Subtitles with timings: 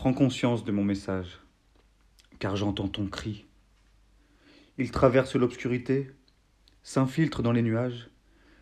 [0.00, 1.40] Prends conscience de mon message,
[2.38, 3.44] car j'entends ton cri.
[4.78, 6.10] Il traverse l'obscurité,
[6.82, 8.08] s'infiltre dans les nuages,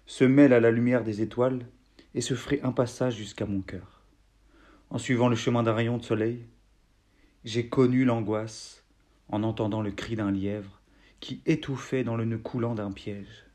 [0.04, 1.64] se mêle à la lumière des étoiles
[2.16, 4.03] et se ferait un passage jusqu'à mon cœur.
[4.90, 6.45] En suivant le chemin d'un rayon de soleil,
[7.45, 8.82] j'ai connu l'angoisse
[9.29, 10.80] en entendant le cri d'un lièvre
[11.20, 13.46] qui étouffait dans le nœud coulant d'un piège,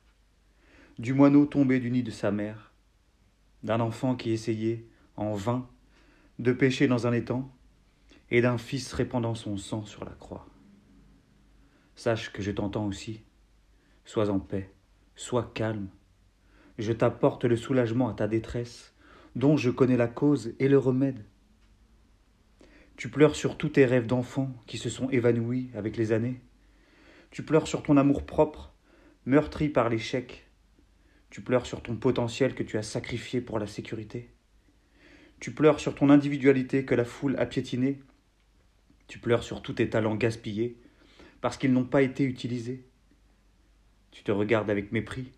[1.00, 2.72] du moineau tombé du nid de sa mère,
[3.62, 4.86] d'un enfant qui essayait,
[5.18, 5.68] en vain,
[6.40, 7.54] de pêcher dans un étang,
[8.34, 10.48] et d'un fils répandant son sang sur la croix.
[11.96, 13.22] Sache que je t'entends aussi.
[14.06, 14.74] Sois en paix,
[15.16, 15.88] sois calme.
[16.80, 18.96] Je t'apporte le soulagement à ta détresse,
[19.36, 21.24] dont je connais la cause et le remède.
[22.96, 26.42] Tu pleures sur tous tes rêves d'enfant qui se sont évanouis avec les années.
[27.30, 28.74] Tu pleures sur ton amour propre,
[29.28, 30.50] meurtri par l'échec.
[31.30, 34.32] Tu pleures sur ton potentiel que tu as sacrifié pour la sécurité.
[35.40, 38.02] Tu pleures sur ton individualité que la foule a piétinée.
[39.08, 40.78] Tu pleures sur tous tes talents gaspillés
[41.42, 42.86] parce qu'ils n'ont pas été utilisés.
[44.12, 45.32] Tu te regardes avec mépris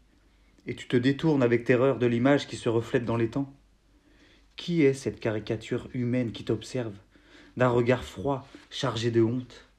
[0.68, 3.54] et tu te détournes avec terreur de l'image qui se reflète dans les temps.
[4.56, 6.96] Qui est cette caricature humaine qui t'observe
[7.58, 9.70] d'un regard froid, chargé de honte?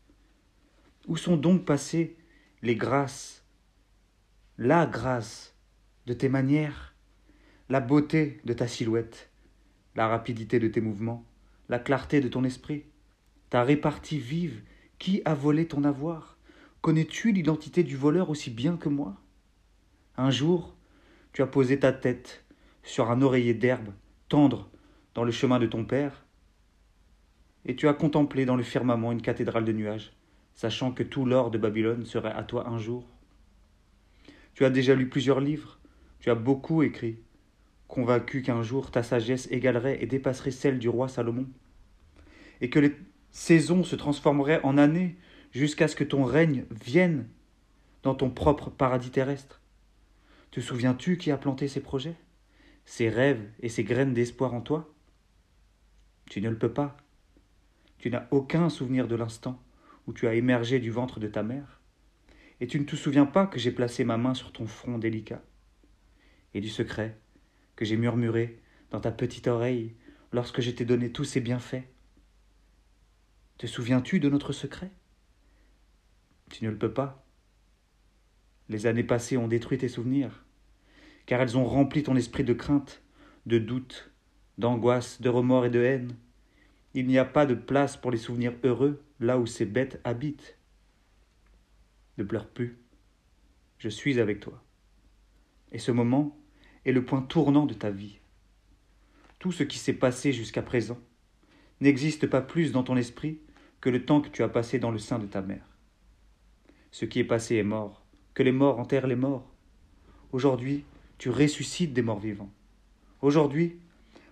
[1.06, 2.17] Où sont donc passées
[2.62, 3.45] les grâces,
[4.59, 5.55] la grâce
[6.06, 6.95] de tes manières,
[7.69, 9.31] la beauté de ta silhouette,
[9.95, 11.25] la rapidité de tes mouvements,
[11.69, 12.84] la clarté de ton esprit,
[13.50, 14.62] ta répartie vive,
[14.98, 16.39] qui a volé ton avoir?
[16.80, 19.16] Connais-tu l'identité du voleur aussi bien que moi?
[20.16, 20.75] Un jour,
[21.33, 22.44] tu as posé ta tête
[22.83, 23.88] sur un oreiller d'herbe
[24.28, 24.70] tendre
[25.14, 26.25] dans le chemin de ton père,
[27.64, 30.12] et tu as contemplé dans le firmament une cathédrale de nuages,
[30.55, 33.05] sachant que tout l'or de Babylone serait à toi un jour.
[34.55, 35.78] Tu as déjà lu plusieurs livres,
[36.20, 37.19] tu as beaucoup écrit,
[37.88, 41.47] convaincu qu'un jour ta sagesse égalerait et dépasserait celle du roi Salomon,
[42.60, 42.94] et que les
[43.37, 45.15] saisons se transformeraient en années
[45.53, 47.29] jusqu'à ce que ton règne vienne
[48.03, 49.60] dans ton propre paradis terrestre.
[50.50, 52.16] Te souviens-tu qui a planté ces projets,
[52.87, 54.91] ces rêves et ces graines d'espoir en toi?
[56.31, 56.97] Tu ne le peux pas.
[57.99, 59.62] Tu n'as aucun souvenir de l'instant
[60.06, 61.83] où tu as émergé du ventre de ta mère,
[62.60, 65.43] et tu ne te souviens pas que j'ai placé ma main sur ton front délicat,
[66.55, 67.19] et du secret
[67.75, 69.94] que j'ai murmuré dans ta petite oreille
[70.33, 71.84] lorsque je t'ai donné tous ces bienfaits.
[73.59, 74.91] Te souviens-tu de notre secret?
[76.50, 77.25] Tu ne le peux pas.
[78.69, 80.44] Les années passées ont détruit tes souvenirs,
[81.25, 83.03] car elles ont rempli ton esprit de crainte,
[83.47, 84.11] de doute,
[84.59, 86.16] d'angoisse, de remords et de haine.
[86.93, 90.59] Il n'y a pas de place pour les souvenirs heureux là où ces bêtes habitent.
[92.19, 92.78] Ne pleure plus.
[93.78, 94.62] Je suis avec toi.
[95.72, 96.39] Et ce moment
[96.84, 98.19] est le point tournant de ta vie.
[99.39, 100.99] Tout ce qui s'est passé jusqu'à présent
[101.81, 103.41] n'existe pas plus dans ton esprit
[103.81, 105.76] que le temps que tu as passé dans le sein de ta mère.
[106.91, 109.54] Ce qui est passé est mort, que les morts enterrent les morts.
[110.32, 110.84] Aujourd'hui,
[111.19, 112.53] tu ressuscites des morts vivants.
[113.22, 113.78] Aujourd'hui,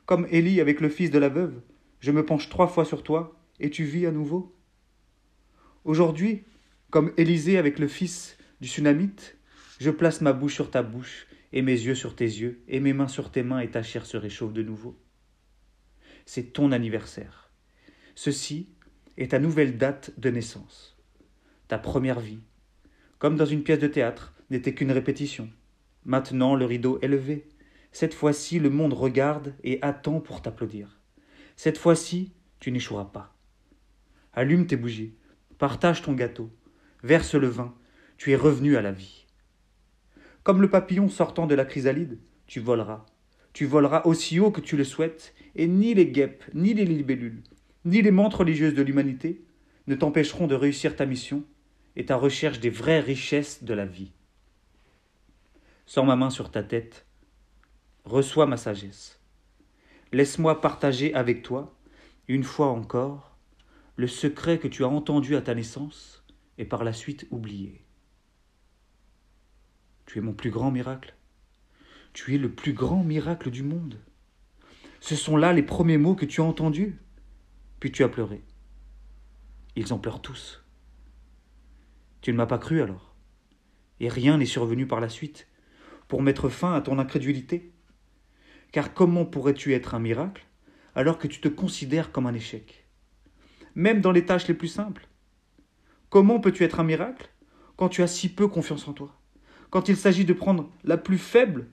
[0.06, 1.60] comme Élie avec le fils de la veuve,
[2.00, 4.54] je me penche trois fois sur toi et tu vis à nouveau.
[5.84, 6.44] Aujourd'hui,
[6.90, 9.36] comme Élisée avec le fils du Sunamite,
[9.80, 12.92] je place ma bouche sur ta bouche et mes yeux sur tes yeux, et mes
[12.92, 15.00] mains sur tes mains, et ta chair se réchauffe de nouveau.
[16.26, 17.52] C'est ton anniversaire.
[18.16, 18.73] Ceci
[19.16, 20.96] est ta nouvelle date de naissance.
[21.68, 22.40] Ta première vie,
[23.18, 25.48] comme dans une pièce de théâtre, n'était qu'une répétition.
[26.04, 27.48] Maintenant le rideau est levé.
[27.92, 31.00] Cette fois-ci, le monde regarde et attend pour t'applaudir.
[31.56, 33.34] Cette fois-ci, tu n'échoueras pas.
[34.32, 35.14] Allume tes bougies,
[35.58, 36.50] partage ton gâteau,
[37.02, 37.74] verse le vin,
[38.18, 39.26] tu es revenu à la vie.
[40.42, 43.06] Comme le papillon sortant de la chrysalide, tu voleras.
[43.52, 47.42] Tu voleras aussi haut que tu le souhaites, et ni les guêpes, ni les libellules,
[47.84, 49.44] ni les mentes religieuses de l'humanité
[49.86, 51.44] ne t'empêcheront de réussir ta mission
[51.96, 54.12] et ta recherche des vraies richesses de la vie.
[55.86, 57.06] Sors ma main sur ta tête,
[58.04, 59.20] reçois ma sagesse.
[60.12, 61.76] Laisse-moi partager avec toi,
[62.28, 63.36] une fois encore,
[63.96, 66.24] le secret que tu as entendu à ta naissance
[66.58, 67.84] et par la suite oublié.
[70.06, 71.14] Tu es mon plus grand miracle.
[72.12, 73.98] Tu es le plus grand miracle du monde.
[75.00, 76.98] Ce sont là les premiers mots que tu as entendus.
[77.92, 78.42] Tu as pleuré.
[79.76, 80.64] Ils en pleurent tous.
[82.22, 83.14] Tu ne m'as pas cru alors.
[84.00, 85.48] Et rien n'est survenu par la suite
[86.08, 87.72] pour mettre fin à ton incrédulité.
[88.72, 90.46] Car comment pourrais-tu être un miracle
[90.94, 92.88] alors que tu te considères comme un échec?
[93.74, 95.08] Même dans les tâches les plus simples.
[96.08, 97.30] Comment peux-tu être un miracle
[97.76, 99.20] quand tu as si peu confiance en toi?
[99.70, 101.68] Quand il s'agit de prendre la plus faible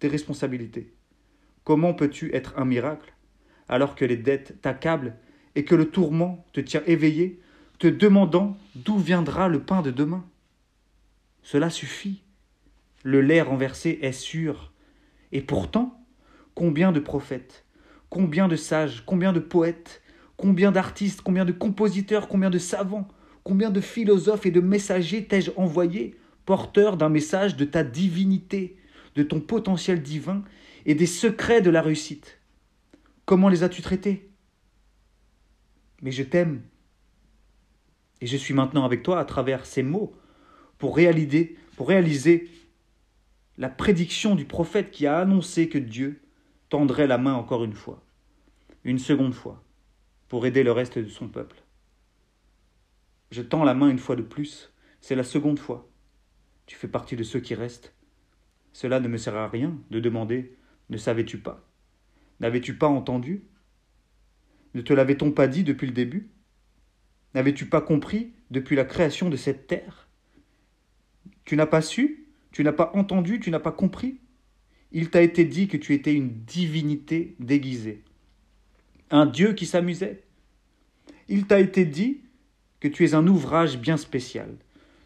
[0.00, 0.94] des responsabilités
[1.64, 3.12] Comment peux-tu être un miracle
[3.68, 5.18] alors que les dettes t'accablent
[5.56, 7.40] et que le tourment te tient éveillé,
[7.78, 10.24] te demandant d'où viendra le pain de demain.
[11.42, 12.22] Cela suffit.
[13.02, 14.72] Le lait renversé est sûr.
[15.32, 16.04] Et pourtant,
[16.54, 17.64] combien de prophètes,
[18.10, 20.02] combien de sages, combien de poètes,
[20.36, 23.08] combien d'artistes, combien de compositeurs, combien de savants,
[23.42, 28.76] combien de philosophes et de messagers t'ai-je envoyé, porteurs d'un message de ta divinité,
[29.14, 30.42] de ton potentiel divin
[30.84, 32.38] et des secrets de la réussite?
[33.24, 34.25] Comment les as-tu traités?
[36.02, 36.62] Mais je t'aime.
[38.20, 40.14] Et je suis maintenant avec toi à travers ces mots
[40.78, 41.56] pour réaliser,
[43.58, 46.20] la prédiction du prophète qui a annoncé que Dieu
[46.68, 48.02] tendrait la main encore une fois,
[48.84, 49.62] une seconde fois,
[50.28, 51.62] pour aider le reste de son peuple.
[53.30, 55.88] Je tends la main une fois de plus, c'est la seconde fois.
[56.66, 57.94] Tu fais partie de ceux qui restent.
[58.72, 60.56] Cela ne me sert à rien de demander
[60.90, 61.66] ne savais-tu pas?
[62.40, 63.44] N'avais-tu pas entendu?
[64.76, 66.28] Ne te l'avait-on pas dit depuis le début?
[67.32, 70.06] N'avais-tu pas compris depuis la création de cette terre?
[71.46, 72.26] Tu n'as pas su?
[72.52, 73.40] Tu n'as pas entendu?
[73.40, 74.20] Tu n'as pas compris?
[74.92, 78.04] Il t'a été dit que tu étais une divinité déguisée,
[79.10, 80.24] un Dieu qui s'amusait.
[81.30, 82.20] Il t'a été dit
[82.78, 84.58] que tu es un ouvrage bien spécial,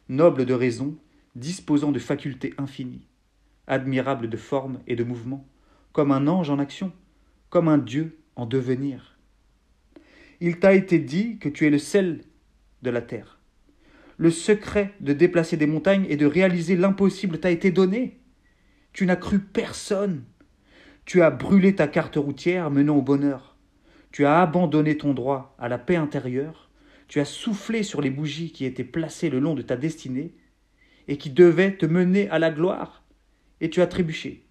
[0.08, 0.96] noble de raison,
[1.36, 3.06] disposant de facultés infinies,
[3.68, 5.46] admirable de forme et de mouvement,
[5.92, 6.92] comme un ange en action,
[7.50, 9.09] comme un Dieu en devenir.
[10.40, 12.22] Il t'a été dit que tu es le sel
[12.82, 13.38] de la terre.
[14.16, 18.20] Le secret de déplacer des montagnes et de réaliser l'impossible t'a été donné.
[18.92, 20.24] Tu n'as cru personne.
[21.04, 23.56] Tu as brûlé ta carte routière menant au bonheur.
[24.12, 26.70] Tu as abandonné ton droit à la paix intérieure.
[27.08, 30.34] Tu as soufflé sur les bougies qui étaient placées le long de ta destinée
[31.08, 33.04] et qui devaient te mener à la gloire.
[33.60, 34.46] Et tu as trébuché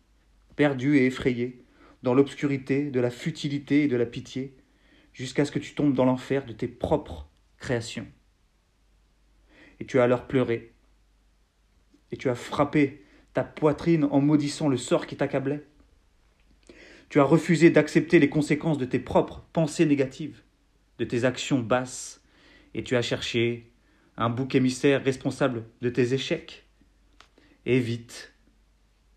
[0.59, 1.63] perdu et effrayé,
[2.03, 4.57] dans l'obscurité de la futilité et de la pitié,
[5.13, 8.07] jusqu'à ce que tu tombes dans l'enfer de tes propres créations.
[9.79, 10.73] Et tu as alors pleuré,
[12.11, 13.03] et tu as frappé
[13.33, 15.65] ta poitrine en maudissant le sort qui t'accablait.
[17.09, 20.43] Tu as refusé d'accepter les conséquences de tes propres pensées négatives,
[20.97, 22.21] de tes actions basses,
[22.73, 23.71] et tu as cherché
[24.17, 26.67] un bouc émissaire responsable de tes échecs.
[27.65, 28.33] Et vite,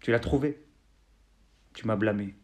[0.01, 0.63] tu l'as trouvé.
[1.75, 2.35] Tu m'as blâmé.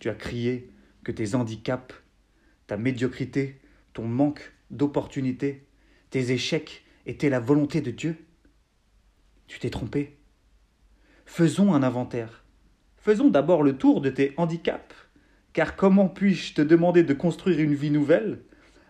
[0.00, 0.70] Tu as crié
[1.04, 1.94] que tes handicaps,
[2.66, 3.60] ta médiocrité,
[3.92, 5.66] ton manque d'opportunité,
[6.10, 8.16] tes échecs étaient la volonté de Dieu.
[9.46, 10.16] Tu t'es trompé.
[11.26, 12.44] Faisons un inventaire.
[12.96, 14.94] Faisons d'abord le tour de tes handicaps,
[15.52, 18.42] car comment puis-je te demander de construire une vie nouvelle,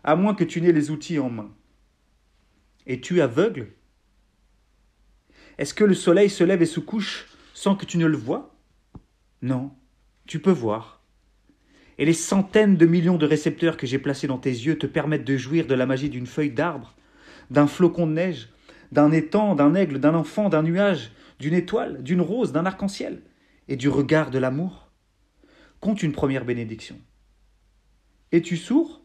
[0.05, 1.53] à moins que tu n'aies les outils en main?
[2.87, 3.73] Es-tu aveugle?
[5.59, 8.57] Est-ce que le soleil se lève et se couche sans que tu ne le vois?
[9.43, 9.73] Non,
[10.27, 10.94] tu peux voir.
[11.99, 15.25] Et les centaines de millions de récepteurs que j'ai placés dans tes yeux te permettent
[15.25, 16.97] de jouir de la magie d'une feuille d'arbre,
[17.51, 18.49] d'un flocon de neige,
[18.91, 23.23] d'un étang, d'un aigle, d'un enfant, d'un nuage, d'une étoile, d'une rose, d'un arc-en-ciel,
[23.69, 24.91] et du regard de l'amour.
[25.81, 26.99] Compte une première bénédiction.
[28.33, 29.03] Es-tu sourd?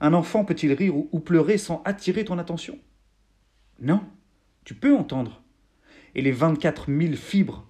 [0.00, 2.78] Un enfant peut-il rire ou pleurer sans attirer ton attention?
[3.80, 4.02] Non,
[4.64, 5.42] tu peux entendre.
[6.14, 7.68] Et les vingt-quatre mille fibres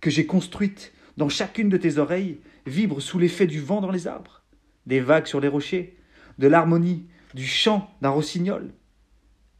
[0.00, 4.06] que j'ai construites dans chacune de tes oreilles vibre sous l'effet du vent dans les
[4.06, 4.42] arbres,
[4.86, 5.96] des vagues sur les rochers,
[6.38, 8.72] de l'harmonie, du chant d'un rossignol,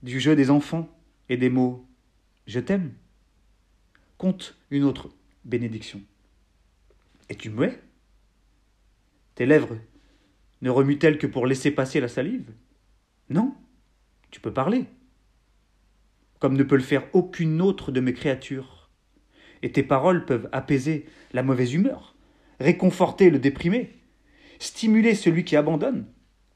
[0.03, 0.89] du jeu des enfants
[1.29, 1.87] et des mots
[2.47, 2.95] Je t'aime.
[4.19, 5.11] Compte une autre
[5.45, 6.01] bénédiction.
[7.29, 7.83] Es-tu muet
[9.35, 9.79] Tes lèvres
[10.63, 12.53] ne remuent-elles que pour laisser passer la salive?
[13.29, 13.55] Non,
[14.31, 14.87] tu peux parler,
[16.39, 18.85] comme ne peut le faire aucune autre de mes créatures
[19.65, 22.14] et tes paroles peuvent apaiser la mauvaise humeur,
[22.65, 23.91] réconforter le déprimé,
[24.59, 26.07] stimuler celui qui abandonne,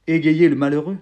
[0.06, 0.96] égayer le malheureux,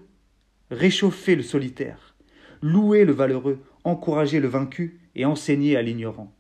[0.71, 2.17] réchauffer le solitaire,
[2.61, 6.35] louer le valeureux, encourager le vaincu et enseigner à l'ignorant,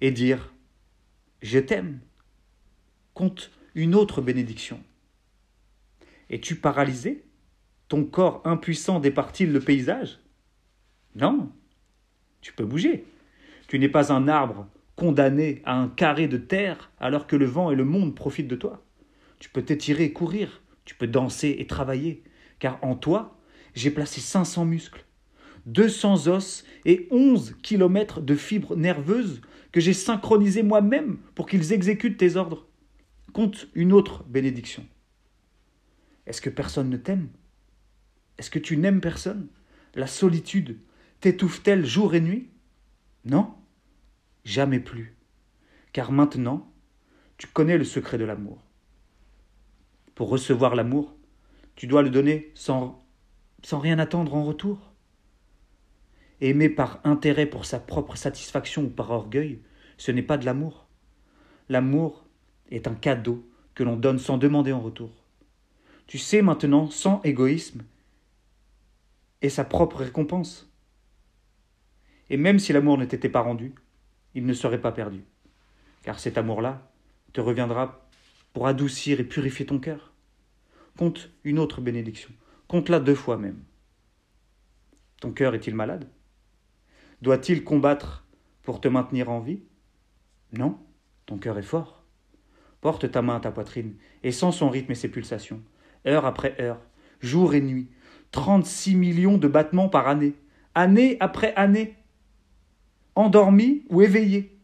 [0.00, 0.54] et dire
[1.42, 2.00] Je t'aime.
[3.12, 4.80] Compte une autre bénédiction.
[6.30, 7.24] Es-tu paralysé?
[7.88, 10.20] Ton corps impuissant départ-il le paysage?
[11.16, 11.52] Non,
[12.40, 13.04] tu peux bouger.
[13.68, 14.66] Tu n'es pas un arbre
[15.00, 18.54] condamné à un carré de terre alors que le vent et le monde profitent de
[18.54, 18.84] toi.
[19.38, 22.22] Tu peux t'étirer et courir, tu peux danser et travailler,
[22.58, 23.40] car en toi,
[23.74, 25.06] j'ai placé 500 muscles,
[25.64, 29.40] 200 os et 11 kilomètres de fibres nerveuses
[29.72, 32.68] que j'ai synchronisées moi-même pour qu'ils exécutent tes ordres.
[33.32, 34.86] Compte une autre bénédiction.
[36.26, 37.30] Est-ce que personne ne t'aime?
[38.36, 39.48] Est-ce que tu n'aimes personne?
[39.94, 40.76] La solitude
[41.22, 42.50] t'étouffe-t-elle jour et nuit?
[43.24, 43.54] Non
[44.44, 45.16] jamais plus,
[45.92, 46.70] car maintenant,
[47.36, 48.62] tu connais le secret de l'amour.
[50.14, 51.14] Pour recevoir l'amour,
[51.76, 53.04] tu dois le donner sans,
[53.72, 54.92] rien attendre en retour
[56.42, 59.60] Aimer par intérêt pour sa propre satisfaction ou par orgueil,
[59.98, 60.86] ce n'est pas de l'amour.
[61.68, 62.24] L'amour
[62.70, 65.10] est un cadeau que l'on donne sans demander en retour.
[66.06, 67.82] Tu sais maintenant, sans égoïsme,
[69.42, 70.70] et sa propre récompense.
[72.28, 73.74] Et même si l'amour ne t'était pas rendu,
[74.34, 75.24] il ne serait pas perdu,
[76.02, 76.90] car cet amour-là
[77.32, 78.08] te reviendra
[78.52, 80.12] pour adoucir et purifier ton cœur.
[80.96, 82.30] Compte une autre bénédiction,
[82.68, 83.62] compte-la deux fois même.
[85.20, 86.08] Ton cœur est-il malade?
[87.22, 88.26] Doit-il combattre
[88.62, 89.60] pour te maintenir en vie?
[90.52, 90.78] Non,
[91.26, 92.02] ton cœur est fort.
[92.80, 95.62] Porte ta main à ta poitrine et sens son rythme et ses pulsations,
[96.06, 96.80] heure après heure,
[97.20, 97.88] jour et nuit,
[98.30, 100.34] 36 millions de battements par année,
[100.74, 101.94] année après année,
[103.20, 104.56] endormi ou éveillé,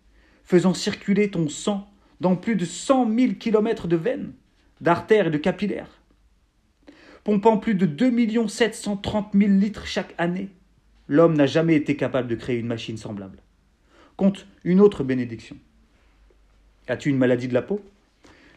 [0.45, 1.89] faisant circuler ton sang
[2.21, 4.33] dans plus de 100 000 kilomètres de veines,
[4.81, 6.01] d'artères et de capillaires,
[7.25, 10.49] pompant plus de 2 730 000 litres chaque année.
[11.09, 13.39] L'homme n'a jamais été capable de créer une machine semblable.
[14.17, 15.57] Compte une autre bénédiction.
[16.89, 17.85] As-tu une maladie de la peau?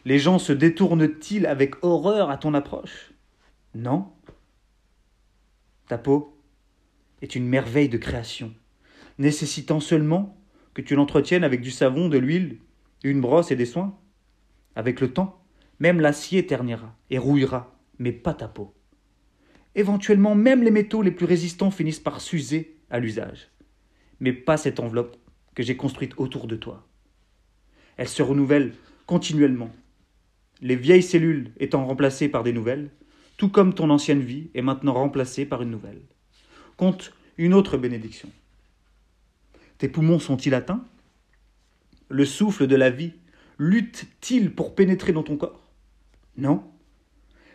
[0.04, 3.12] Les gens se détournent-ils avec horreur à ton approche?
[3.74, 4.08] Non.
[5.88, 6.34] Ta peau
[7.22, 8.54] est une merveille de création,
[9.20, 10.42] nécessitant seulement
[10.74, 12.58] que tu l'entretiennes avec du savon, de l'huile,
[13.04, 13.96] une brosse et des soins.
[14.74, 15.44] Avec le temps,
[15.78, 18.74] même l'acier ternira et rouillera, mais pas ta peau.
[19.74, 23.50] Éventuellement, même les métaux les plus résistants finissent par s'user à l'usage,
[24.20, 25.16] mais pas cette enveloppe
[25.54, 26.88] que j'ai construite autour de toi.
[27.96, 28.72] Elle se renouvelle
[29.06, 29.70] continuellement,
[30.62, 32.90] les vieilles cellules étant remplacées par des nouvelles,
[33.36, 36.02] tout comme ton ancienne vie est maintenant remplacée par une nouvelle.
[36.76, 38.30] Compte une autre bénédiction.
[39.80, 40.84] Tes poumons sont-ils atteints?
[42.10, 43.14] Le souffle de la vie
[43.56, 45.72] lutte-t-il pour pénétrer dans ton corps?
[46.36, 46.62] Non.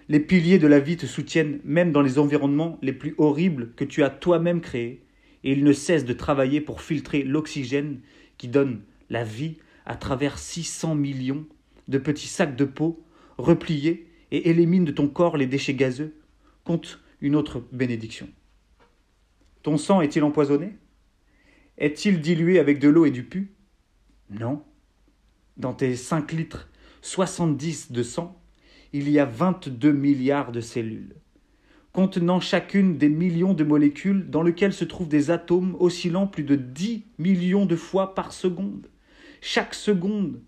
[0.10, 3.84] Les piliers de la vie te soutiennent même dans les environnements les plus horribles que
[3.84, 5.06] tu as toi-même créés,
[5.44, 8.00] et ils ne cessent de travailler pour filtrer l'oxygène
[8.40, 11.46] qui donne la vie à travers 600 millions
[11.88, 13.06] de petits sacs de peau
[13.38, 16.16] repliés et élimine de ton corps les déchets gazeux,
[16.64, 18.28] compte une autre bénédiction.
[19.62, 20.76] Ton sang est-il empoisonné?
[21.78, 23.52] Est-il dilué avec de l'eau et du pu?
[24.30, 24.64] Non.
[25.58, 26.70] Dans tes 5 litres
[27.02, 28.42] 70 de sang,
[28.94, 31.16] il y a 22 milliards de cellules,
[31.92, 36.56] contenant chacune des millions de molécules dans lesquelles se trouvent des atomes oscillant plus de
[36.56, 38.88] 10 millions de fois par seconde.
[39.42, 40.42] Chaque seconde,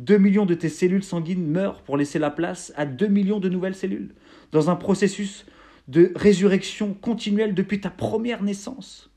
[0.00, 3.48] 2 millions de tes cellules sanguines meurent pour laisser la place à 2 millions de
[3.48, 4.16] nouvelles cellules,
[4.50, 5.46] dans un processus
[5.86, 9.11] de résurrection continuelle depuis ta première naissance.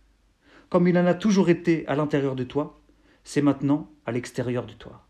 [0.75, 2.81] Comme il en a toujours été à l'intérieur de toi,
[3.23, 5.07] c'est maintenant à l'extérieur de toi.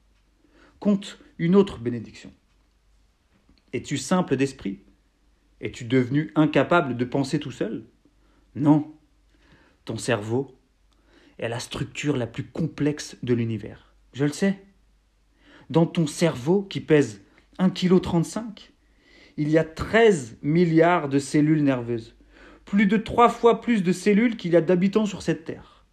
[0.79, 2.31] Compte une autre bénédiction.
[3.73, 4.81] Es-tu simple d'esprit?
[5.61, 7.83] Es-tu devenu incapable de penser tout seul?
[8.53, 8.93] Non.
[9.85, 10.55] Ton cerveau
[11.39, 13.95] est la structure la plus complexe de l'univers.
[14.13, 14.63] Je le sais
[15.71, 17.23] dans ton cerveau qui pèse
[17.57, 18.71] 1,35 kg,
[19.37, 22.14] il y a 13 milliards de cellules nerveuses,
[22.65, 25.85] plus de trois fois plus de cellules qu'il y a d'habitants sur cette terre,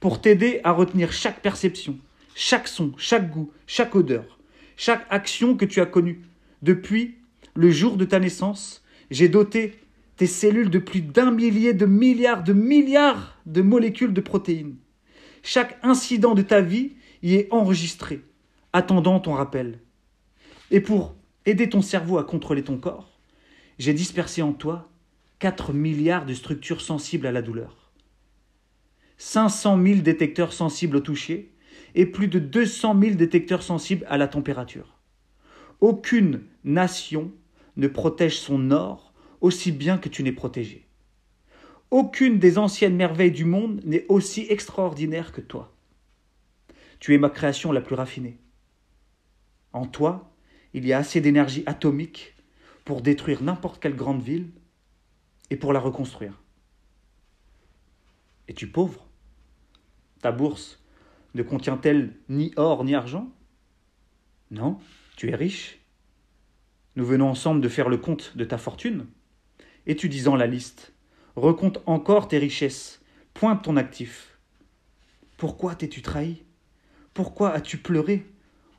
[0.00, 1.98] pour t'aider à retenir chaque perception,
[2.34, 4.38] chaque son, chaque goût, chaque odeur,
[4.76, 6.22] chaque action que tu as connue.
[6.62, 7.16] Depuis
[7.54, 9.74] le jour de ta naissance, j'ai doté
[10.16, 14.76] tes cellules de plus d'un millier de milliards de milliards de molécules de protéines.
[15.42, 18.22] Chaque incident de ta vie y est enregistré
[18.72, 19.80] attendant ton rappel.
[20.70, 21.14] Et pour
[21.44, 23.18] aider ton cerveau à contrôler ton corps,
[23.78, 24.91] j'ai dispersé en toi
[25.42, 27.90] 4 milliards de structures sensibles à la douleur,
[29.16, 31.52] 500 000 détecteurs sensibles au toucher
[31.96, 35.00] et plus de 200 000 détecteurs sensibles à la température.
[35.80, 37.32] Aucune nation
[37.76, 40.86] ne protège son or aussi bien que tu n'es protégé.
[41.90, 45.74] Aucune des anciennes merveilles du monde n'est aussi extraordinaire que toi.
[47.00, 48.38] Tu es ma création la plus raffinée.
[49.72, 50.32] En toi,
[50.72, 52.36] il y a assez d'énergie atomique
[52.84, 54.46] pour détruire n'importe quelle grande ville
[55.52, 56.40] et pour la reconstruire.
[58.48, 59.06] Es-tu pauvre?
[60.22, 60.82] Ta bourse
[61.34, 63.30] ne contient-elle ni or ni argent?
[64.50, 64.78] Non,
[65.14, 65.78] tu es riche.
[66.96, 69.06] Nous venons ensemble de faire le compte de ta fortune.
[69.86, 70.94] Étudiant la liste,
[71.36, 73.02] recompte encore tes richesses,
[73.34, 74.38] pointe ton actif.
[75.36, 76.44] Pourquoi t'es-tu trahi?
[77.12, 78.24] Pourquoi as-tu pleuré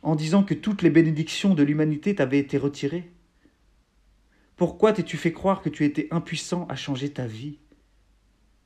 [0.01, 3.11] en disant que toutes les bénédictions de l'humanité t'avaient été retirées?
[4.55, 7.57] Pourquoi t'es-tu fait croire que tu étais impuissant à changer ta vie?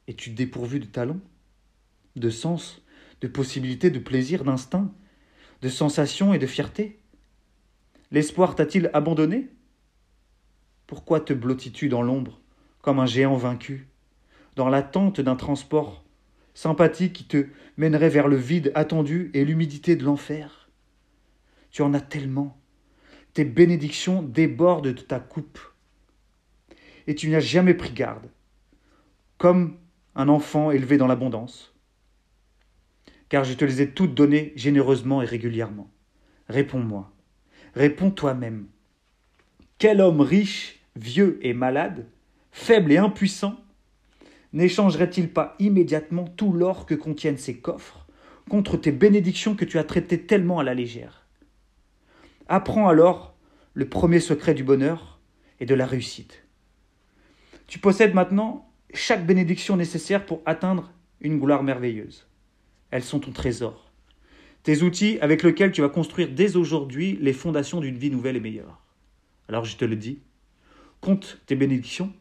[0.08, 1.20] Es-tu dépourvu de talent,
[2.16, 2.82] de sens,
[3.22, 4.94] de possibilités, de plaisir, d'instinct,
[5.62, 7.00] de sensations et de fierté?
[8.12, 9.50] L'espoir t'a-t-il abandonné?
[10.88, 12.42] Pourquoi te blottis-tu dans l'ombre,
[12.82, 13.88] comme un géant vaincu,
[14.56, 16.04] dans l'attente d'un transport
[16.54, 20.70] sympathique qui te mènerait vers le vide attendu et l'humidité de l'enfer?
[21.72, 22.60] Tu en as tellement.
[23.34, 25.60] Tes bénédictions débordent de ta coupe.
[27.08, 28.30] Et tu n'as jamais pris garde,
[29.38, 29.78] comme
[30.16, 31.74] un enfant élevé dans l'abondance.
[33.30, 35.90] Car je te les ai toutes données généreusement et régulièrement.
[36.50, 37.12] Réponds-moi.
[37.76, 38.68] Réponds toi-même.
[39.78, 42.08] Quel homme riche, vieux et malade,
[42.52, 43.56] faible et impuissant,
[44.54, 48.08] n'échangerait-il pas immédiatement tout l'or que contiennent ses coffres
[48.50, 51.28] contre tes bénédictions que tu as traitées tellement à la légère?
[52.48, 53.36] Apprends alors
[53.74, 55.20] le premier secret du bonheur
[55.60, 56.47] et de la réussite.
[57.68, 62.28] Tu possèdes maintenant chaque bénédiction nécessaire pour atteindre une gloire merveilleuse.
[62.92, 63.88] Elles sont ton trésor
[64.68, 68.42] tes outils avec lesquels tu vas construire dès aujourd'hui les fondations d'une vie nouvelle et
[68.42, 68.82] meilleure.
[69.48, 70.20] Alors je te le dis,
[71.00, 72.12] compte tes bénédictions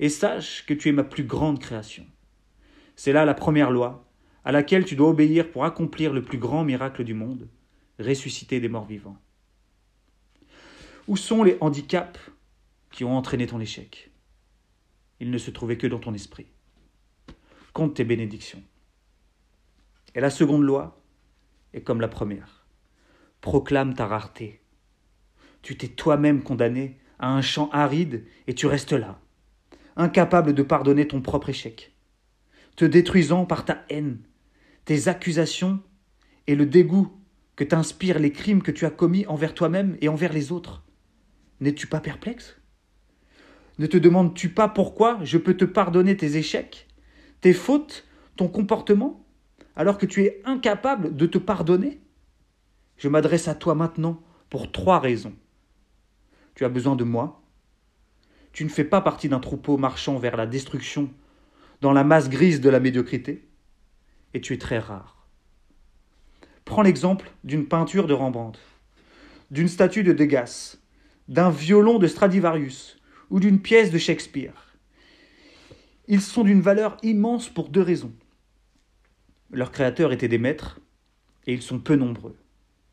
[0.00, 2.04] et sache que tu es ma plus grande création.
[2.96, 4.10] C'est là la première loi
[4.44, 7.48] à laquelle tu dois obéir pour accomplir le plus grand miracle du monde,
[8.00, 9.18] ressusciter des morts vivants.
[11.06, 12.18] Où sont les handicaps
[12.90, 14.10] qui ont entraîné ton échec?
[15.20, 16.46] Ils ne se trouvaient que dans ton esprit.
[17.72, 18.62] Compte tes bénédictions.
[20.14, 21.02] Et la seconde loi,
[21.72, 22.66] et comme la première.
[23.40, 24.62] Proclame ta rareté.
[25.62, 29.20] Tu t'es toi-même condamné à un champ aride et tu restes là,
[29.96, 31.94] incapable de pardonner ton propre échec,
[32.76, 34.18] te détruisant par ta haine,
[34.84, 35.82] tes accusations
[36.46, 37.12] et le dégoût
[37.56, 40.84] que t'inspirent les crimes que tu as commis envers toi-même et envers les autres.
[41.60, 42.60] N'es-tu pas perplexe?
[43.78, 46.86] Ne te demandes-tu pas pourquoi je peux te pardonner tes échecs,
[47.40, 49.24] tes fautes, ton comportement
[49.76, 52.00] alors que tu es incapable de te pardonner?
[52.96, 55.34] Je m'adresse à toi maintenant pour trois raisons.
[56.54, 57.42] Tu as besoin de moi.
[58.52, 61.10] Tu ne fais pas partie d'un troupeau marchant vers la destruction
[61.80, 63.48] dans la masse grise de la médiocrité.
[64.32, 65.26] Et tu es très rare.
[66.64, 68.60] Prends l'exemple d'une peinture de Rembrandt,
[69.50, 70.78] d'une statue de Degas,
[71.28, 72.96] d'un violon de Stradivarius
[73.30, 74.76] ou d'une pièce de Shakespeare.
[76.06, 78.12] Ils sont d'une valeur immense pour deux raisons.
[79.50, 80.80] Leurs créateurs étaient des maîtres,
[81.46, 82.36] et ils sont peu nombreux.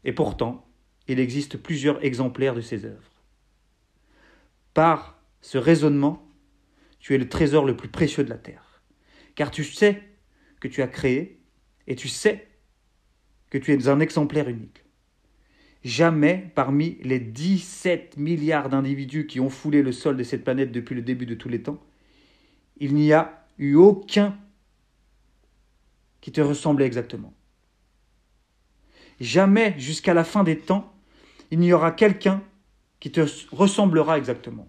[0.04, 0.67] Et pourtant,
[1.08, 3.12] il existe plusieurs exemplaires de ces œuvres.
[4.74, 6.28] Par ce raisonnement,
[7.00, 8.82] tu es le trésor le plus précieux de la terre,
[9.36, 10.02] car tu sais
[10.60, 11.41] que tu as créé,
[11.88, 12.48] et tu sais
[13.50, 14.84] que tu es un exemplaire unique.
[15.84, 20.94] Jamais parmi les 17 milliards d'individus qui ont foulé le sol de cette planète depuis
[20.94, 21.82] le début de tous les temps,
[22.78, 24.38] il n'y a eu aucun
[26.22, 27.34] qui te ressemblait exactement.
[29.20, 30.94] Jamais jusqu'à la fin des temps,
[31.50, 32.44] il n'y aura quelqu'un
[33.00, 34.67] qui te ressemblera exactement.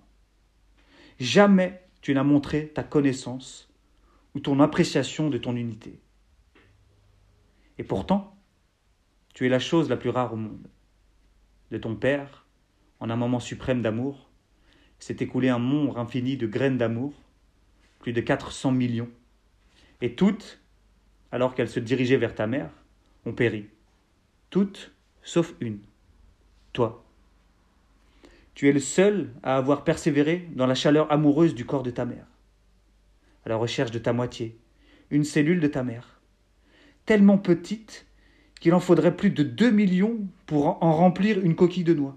[1.20, 3.70] Jamais tu n'as montré ta connaissance
[4.34, 6.00] ou ton appréciation de ton unité.
[7.78, 8.34] Et pourtant,
[9.34, 10.68] tu es la chose la plus rare au monde.
[11.72, 12.44] De ton Père,
[13.00, 14.28] en un moment suprême d'amour,
[14.98, 17.14] s'est écoulé un monde infini de graines d'amour,
[17.98, 19.08] plus de 400 millions,
[20.02, 20.60] et toutes
[21.32, 22.68] alors qu'elle se dirigeait vers ta mère,
[23.24, 23.70] ont péri.
[24.50, 25.78] Toutes, sauf une.
[26.74, 27.02] Toi.
[28.52, 32.04] Tu es le seul à avoir persévéré dans la chaleur amoureuse du corps de ta
[32.04, 32.26] mère,
[33.46, 34.58] à la recherche de ta moitié,
[35.08, 36.20] une cellule de ta mère,
[37.06, 38.06] tellement petite
[38.62, 42.16] qu'il en faudrait plus de deux millions pour en remplir une coquille de noix.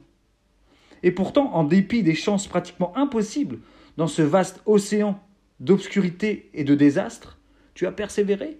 [1.03, 3.59] Et pourtant, en dépit des chances pratiquement impossibles
[3.97, 5.19] dans ce vaste océan
[5.59, 7.37] d'obscurité et de désastre,
[7.73, 8.59] tu as persévéré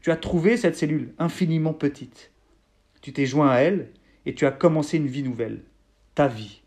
[0.00, 2.32] tu as trouvé cette cellule infiniment petite.
[3.00, 3.90] Tu t'es joint à elle
[4.26, 5.62] et tu as commencé une vie nouvelle,
[6.14, 6.62] ta vie.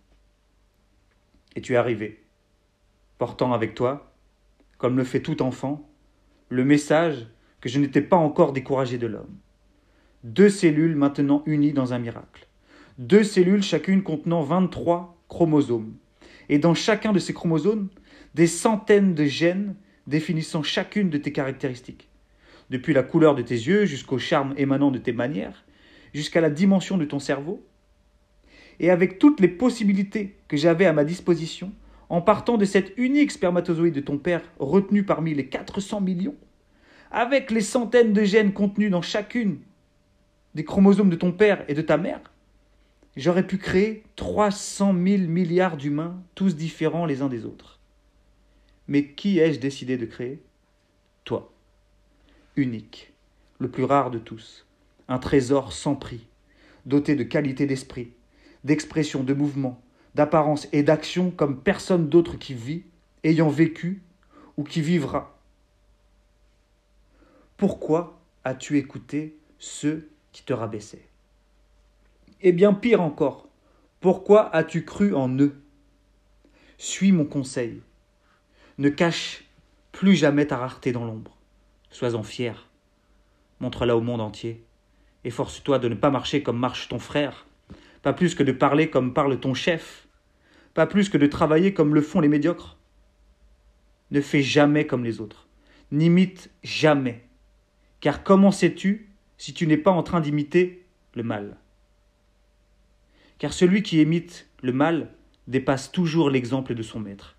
[1.56, 2.24] Et tu es arrivé,
[3.17, 4.13] portant avec toi,
[4.78, 5.89] comme le fait tout enfant,
[6.50, 7.28] le message
[7.60, 9.38] que je n'étais pas encore découragé de l'homme.
[10.23, 12.47] Deux cellules maintenant unies dans un miracle.
[12.99, 15.95] Deux cellules chacune contenant 23 chromosomes.
[16.47, 17.89] Et dans chacun de ces chromosomes,
[18.36, 22.07] des centaines de gènes définissant chacune de tes caractéristiques
[22.69, 25.65] depuis la couleur de tes yeux jusqu'au charme émanant de tes manières,
[26.13, 27.65] jusqu'à la dimension de ton cerveau,
[28.79, 31.73] et avec toutes les possibilités que j'avais à ma disposition,
[32.10, 36.36] en partant de cet unique spermatozoïde de ton père retenu parmi les 400 millions,
[37.10, 39.60] avec les centaines de gènes contenus dans chacune
[40.55, 42.21] des chromosomes de ton père et de ta mère,
[43.15, 47.79] j'aurais pu créer 300 000 milliards d'humains, tous différents les uns des autres.
[48.87, 50.41] Mais qui ai-je décidé de créer?
[51.23, 51.51] Toi
[52.55, 53.13] unique,
[53.59, 54.65] le plus rare de tous,
[55.07, 56.27] un trésor sans prix,
[56.85, 58.11] doté de qualité d'esprit,
[58.63, 59.81] d'expression, de mouvement,
[60.15, 62.83] d'apparence et d'action comme personne d'autre qui vit,
[63.23, 64.01] ayant vécu
[64.57, 65.37] ou qui vivra.
[67.57, 71.08] Pourquoi as-tu écouté ceux qui te rabaissaient
[72.41, 73.48] Eh bien pire encore,
[74.00, 75.62] pourquoi as-tu cru en eux?
[76.78, 77.82] Suis mon conseil.
[78.78, 79.46] Ne cache
[79.91, 81.38] plus jamais ta rareté dans l'ombre.
[81.91, 82.67] Sois-en fier.
[83.60, 84.63] Montre-la au monde entier.
[85.24, 87.46] Efforce-toi de ne pas marcher comme marche ton frère,
[88.02, 90.08] pas plus que de parler comme parle ton chef,
[90.74, 92.78] pas plus que de travailler comme le font les médiocres.
[94.10, 95.48] Ne fais jamais comme les autres,
[95.91, 97.24] n'imite jamais,
[98.00, 99.11] car comment sais-tu
[99.41, 101.58] si tu n'es pas en train d'imiter le mal
[103.39, 105.10] Car celui qui imite le mal
[105.47, 107.36] dépasse toujours l'exemple de son maître,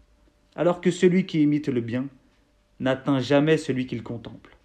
[0.57, 2.09] alors que celui qui imite le bien
[2.81, 4.57] n'atteint jamais celui qu'il contemple.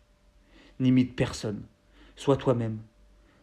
[0.80, 1.62] N'imite personne,
[2.16, 2.80] sois toi-même,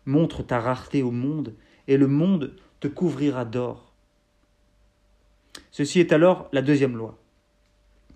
[0.06, 1.54] montre ta rareté au monde,
[1.86, 3.92] et le monde te couvrira d'or.
[5.70, 7.16] Ceci est alors la deuxième loi.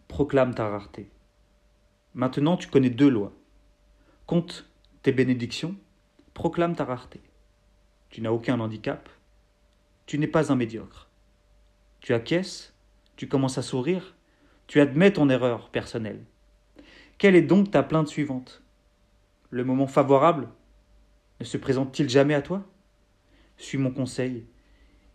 [0.08, 1.08] Proclame ta rareté.
[2.16, 3.32] Maintenant tu connais deux lois.
[4.26, 4.67] Compte
[5.12, 5.76] bénédictions,
[6.34, 7.20] proclame ta rareté.
[8.10, 9.08] Tu n'as aucun handicap,
[10.06, 11.08] tu n'es pas un médiocre.
[12.00, 12.74] Tu acquiesces,
[13.16, 14.14] tu commences à sourire,
[14.66, 16.24] tu admets ton erreur personnelle.
[17.18, 18.62] Quelle est donc ta plainte suivante?
[19.50, 20.48] Le moment favorable
[21.40, 22.64] ne se présente-t-il jamais à toi?
[23.56, 24.46] Suis mon conseil,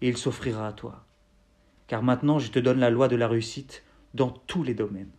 [0.02, 1.06] et il s'offrira à toi.
[1.88, 5.12] Car maintenant je te donne la loi de la réussite dans tous les domaines.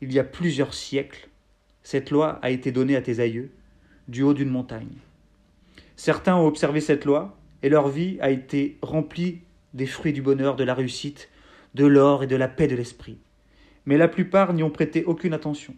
[0.00, 1.28] Il y a plusieurs siècles,
[1.84, 3.50] cette loi a été donnée à tes aïeux,
[4.08, 4.96] du haut d'une montagne.
[5.96, 9.42] Certains ont observé cette loi, et leur vie a été remplie
[9.74, 11.28] des fruits du bonheur, de la réussite,
[11.74, 13.18] de l'or et de la paix de l'esprit.
[13.86, 15.76] Mais la plupart n'y ont prêté aucune attention,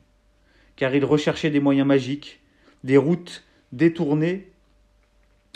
[0.77, 2.41] car ils recherchaient des moyens magiques,
[2.85, 4.51] des routes détournés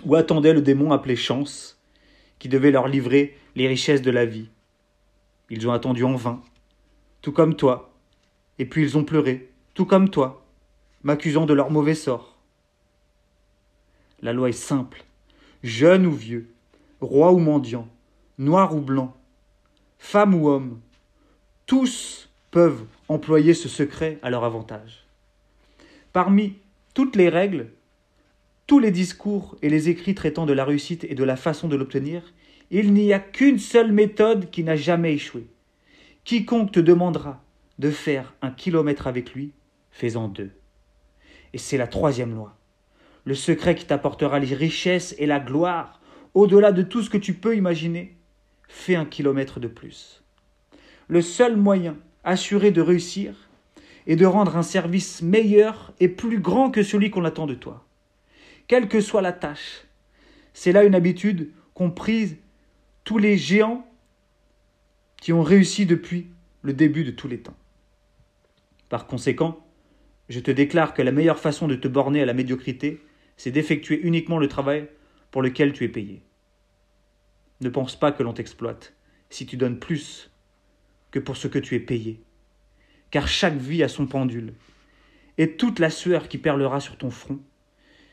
[0.04, 1.80] ou attendaient le démon appelé chance,
[2.38, 4.48] qui devait leur livrer les richesses de la vie.
[5.48, 6.42] Ils ont attendu en vain,
[7.22, 7.94] tout comme toi,
[8.58, 10.39] et puis ils ont pleuré, tout comme toi,
[11.02, 12.36] m'accusant de leur mauvais sort.
[14.22, 15.04] La loi est simple,
[15.62, 16.50] jeune ou vieux,
[17.00, 17.88] roi ou mendiant,
[18.38, 19.16] noir ou blanc,
[19.98, 20.80] femme ou homme,
[21.66, 25.04] tous peuvent employer ce secret à leur avantage.
[26.12, 26.54] Parmi
[26.94, 27.68] toutes les règles,
[28.66, 31.76] tous les discours et les écrits traitant de la réussite et de la façon de
[31.76, 32.32] l'obtenir,
[32.70, 35.46] il n'y a qu'une seule méthode qui n'a jamais échoué.
[36.24, 37.42] Quiconque te demandera
[37.78, 39.52] de faire un kilomètre avec lui,
[39.90, 40.50] fais-en deux.
[41.52, 42.56] Et c'est la troisième loi.
[43.24, 46.00] Le secret qui t'apportera les richesses et la gloire,
[46.34, 48.16] au-delà de tout ce que tu peux imaginer,
[48.68, 50.22] fais un kilomètre de plus.
[51.08, 53.34] Le seul moyen assuré de réussir
[54.06, 57.84] est de rendre un service meilleur et plus grand que celui qu'on attend de toi
[58.70, 59.82] quelle que soit la tâche.
[60.54, 62.36] C'est là une habitude qu'ont prise
[63.02, 63.84] tous les géants
[65.20, 66.28] qui ont réussi depuis
[66.62, 67.56] le début de tous les temps.
[68.88, 69.58] Par conséquent,
[70.30, 73.02] je te déclare que la meilleure façon de te borner à la médiocrité,
[73.36, 74.88] c'est d'effectuer uniquement le travail
[75.32, 76.22] pour lequel tu es payé.
[77.60, 78.94] Ne pense pas que l'on t'exploite
[79.28, 80.30] si tu donnes plus
[81.10, 82.22] que pour ce que tu es payé,
[83.10, 84.54] car chaque vie a son pendule,
[85.36, 87.40] et toute la sueur qui perlera sur ton front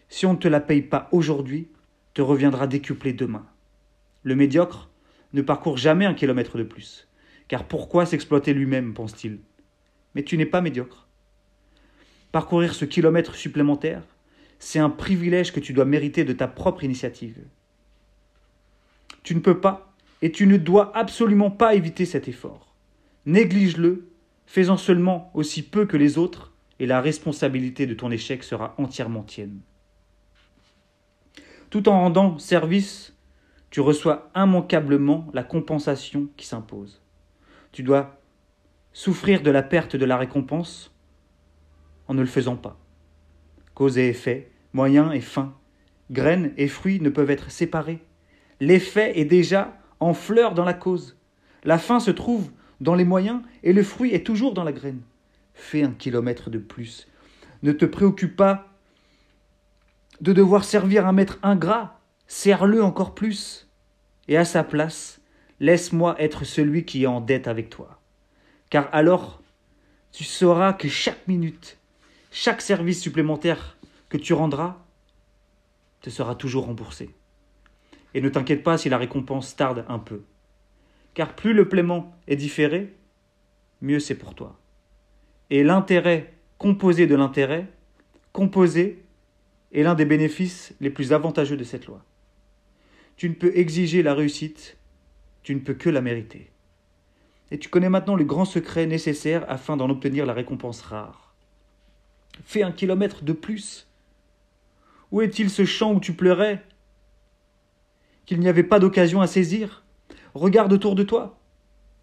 [0.09, 1.67] si on ne te la paye pas aujourd'hui,
[2.13, 3.45] te reviendra décuplé demain.
[4.23, 4.89] Le médiocre
[5.33, 7.07] ne parcourt jamais un kilomètre de plus.
[7.47, 9.39] Car pourquoi s'exploiter lui-même, pense-t-il?
[10.15, 11.06] Mais tu n'es pas médiocre.
[12.31, 14.03] Parcourir ce kilomètre supplémentaire,
[14.59, 17.37] c'est un privilège que tu dois mériter de ta propre initiative.
[19.23, 22.73] Tu ne peux pas et tu ne dois absolument pas éviter cet effort.
[23.25, 24.09] Néglige-le,
[24.45, 29.23] fais-en seulement aussi peu que les autres, et la responsabilité de ton échec sera entièrement
[29.23, 29.59] tienne.
[31.69, 33.15] Tout en rendant service,
[33.69, 37.01] tu reçois immanquablement la compensation qui s'impose.
[37.71, 38.21] Tu dois
[38.93, 40.95] souffrir de la perte de la récompense
[42.07, 42.77] en ne le faisant pas.
[43.73, 45.55] Cause et effet, moyen et fin,
[46.11, 47.99] graines et fruits ne peuvent être séparés.
[48.59, 51.17] L'effet est déjà en fleur dans la cause.
[51.63, 52.49] La fin se trouve
[52.81, 55.01] dans les moyens et le fruit est toujours dans la graine.
[55.53, 57.07] Fais un kilomètre de plus.
[57.63, 58.67] Ne te préoccupe pas
[60.21, 63.67] de devoir servir un maître ingrat, serre-le encore plus.
[64.27, 65.21] Et à sa place,
[65.59, 68.01] laisse-moi être celui qui est en dette avec toi.
[68.69, 69.41] Car alors,
[70.11, 71.77] tu sauras que chaque minute,
[72.39, 73.77] chaque service supplémentaire
[74.09, 74.85] que tu rendras,
[76.01, 77.09] te sera toujours remboursé.
[78.13, 80.21] Et ne t'inquiète pas si la récompense tarde un peu.
[81.15, 82.93] Car plus le paiement est différé,
[83.81, 84.59] mieux c'est pour toi.
[85.49, 87.65] Et l'intérêt composé de l'intérêt,
[88.33, 89.03] composé
[89.73, 92.05] est l'un des bénéfices les plus avantageux de cette loi.
[93.15, 94.77] Tu ne peux exiger la réussite
[95.41, 96.51] tu ne peux que la mériter.
[97.51, 101.26] Et tu connais maintenant le grand secret nécessaire afin d'en obtenir la récompense rare.
[102.45, 103.87] Fais un kilomètre de plus.
[105.11, 106.63] Où est-il ce champ où tu pleurais
[108.25, 109.83] Qu'il n'y avait pas d'occasion à saisir?
[110.33, 111.39] Regarde autour de toi.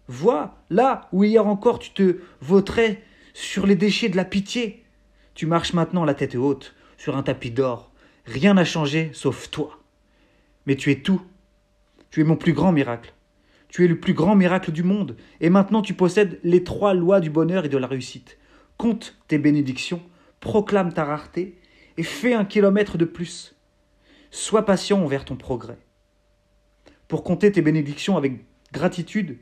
[0.07, 4.83] Vois, là où hier encore tu te vautrais sur les déchets de la pitié.
[5.33, 7.91] Tu marches maintenant la tête haute, sur un tapis d'or.
[8.25, 9.79] Rien n'a changé sauf toi.
[10.65, 11.21] Mais tu es tout.
[12.11, 13.13] Tu es mon plus grand miracle.
[13.67, 15.17] Tu es le plus grand miracle du monde.
[15.41, 18.37] Et maintenant tu possèdes les trois lois du bonheur et de la réussite.
[18.77, 20.01] Compte tes bénédictions,
[20.45, 21.57] proclame ta rareté,
[21.97, 23.55] et fais un kilomètre de plus.
[24.29, 25.79] Sois patient envers ton progrès.
[27.07, 29.39] Pour compter tes bénédictions avec gratitude,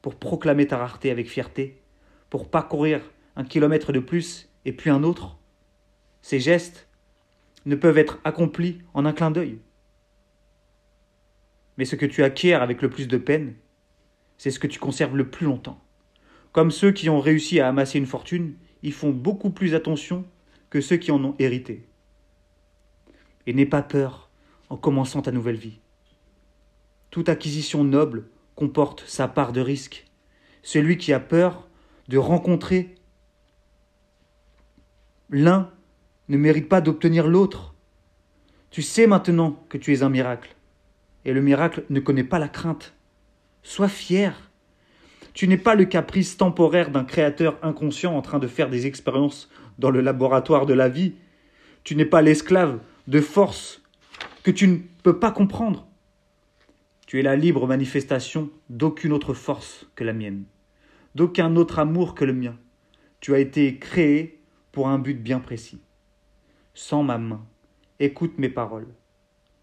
[0.00, 1.82] pour proclamer ta rareté avec fierté,
[2.30, 3.00] pour parcourir
[3.34, 5.38] un kilomètre de plus et puis un autre.
[6.22, 6.86] Ces gestes
[7.66, 9.58] ne peuvent être accomplis en un clin d'œil.
[11.78, 13.56] Mais ce que tu acquiers avec le plus de peine,
[14.36, 15.82] c'est ce que tu conserves le plus longtemps.
[16.52, 20.24] Comme ceux qui ont réussi à amasser une fortune, ils font beaucoup plus attention
[20.70, 21.88] que ceux qui en ont hérité.
[23.46, 24.30] Et n'aie pas peur
[24.68, 25.80] en commençant ta nouvelle vie.
[27.10, 30.06] Toute acquisition noble comporte sa part de risque.
[30.62, 31.68] Celui qui a peur
[32.08, 32.94] de rencontrer
[35.30, 35.70] l'un
[36.28, 37.74] ne mérite pas d'obtenir l'autre.
[38.70, 40.54] Tu sais maintenant que tu es un miracle.
[41.24, 42.94] Et le miracle ne connaît pas la crainte.
[43.62, 44.47] Sois fier.
[45.38, 49.48] Tu n'es pas le caprice temporaire d'un créateur inconscient en train de faire des expériences
[49.78, 51.14] dans le laboratoire de la vie.
[51.84, 53.80] Tu n'es pas l'esclave de force
[54.42, 55.86] que tu ne peux pas comprendre.
[57.06, 60.42] Tu es la libre manifestation d'aucune autre force que la mienne,
[61.14, 62.56] d'aucun autre amour que le mien.
[63.20, 65.80] Tu as été créé pour un but bien précis.
[66.74, 67.46] Sans ma main,
[68.00, 68.88] écoute mes paroles.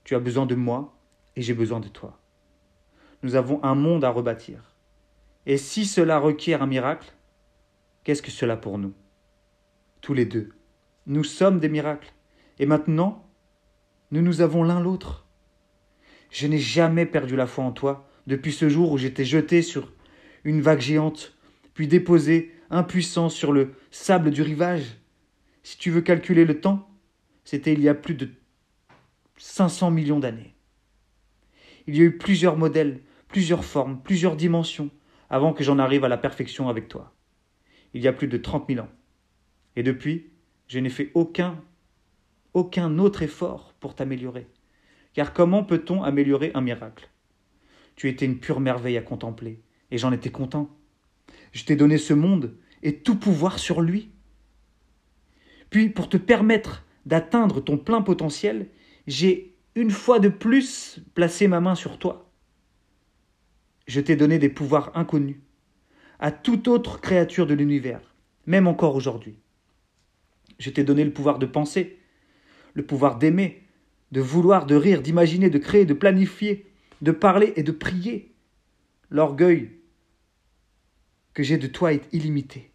[0.06, 0.98] Tu as besoin de moi
[1.36, 2.18] et j'ai besoin de toi.
[3.24, 4.75] Nous avons un monde à rebâtir.
[5.46, 7.14] Et si cela requiert un miracle,
[8.04, 8.94] qu'est-ce que cela pour nous?
[10.02, 10.50] Tous les deux.
[11.06, 12.14] Nous sommes des miracles.
[12.58, 13.30] Et maintenant,
[14.12, 15.28] nous nous avons l'un l'autre.
[16.32, 19.92] Je n'ai jamais perdu la foi en toi depuis ce jour où j'étais jeté sur
[20.44, 21.38] une vague géante,
[21.74, 24.98] puis déposé, impuissant, sur le sable du rivage.
[25.64, 26.90] Si tu veux calculer le temps,
[27.44, 28.30] c'était il y a plus de
[29.38, 30.56] 500 millions d'années.
[31.88, 34.90] Il y a eu plusieurs modèles, plusieurs formes, plusieurs dimensions,
[35.36, 37.14] avant que j'en arrive à la perfection avec toi.
[37.94, 38.90] Il y a plus de trente mille ans.
[39.76, 40.32] Et depuis,
[40.70, 41.62] je n'ai fait aucun,
[42.54, 44.48] aucun autre effort pour t'améliorer.
[45.14, 47.10] Car comment peut-on améliorer un miracle?
[47.98, 50.70] Tu étais une pure merveille à contempler, et j'en étais content.
[51.52, 54.12] Je t'ai donné ce monde et tout pouvoir sur lui.
[55.70, 58.70] Puis, pour te permettre d'atteindre ton plein potentiel,
[59.06, 62.25] j'ai une fois de plus placé ma main sur toi.
[63.88, 65.38] Je t'ai donné des pouvoirs inconnus
[66.20, 69.38] à toute autre créature de l'univers, même encore aujourd'hui.
[70.60, 72.00] Je t'ai donné le pouvoir de penser,
[72.74, 73.64] le pouvoir d'aimer,
[74.12, 76.66] de vouloir, de rire, d'imaginer, de créer, de planifier,
[77.02, 78.34] de parler et de prier.
[79.10, 79.72] L'orgueil
[81.34, 82.72] que j'ai de toi est illimité.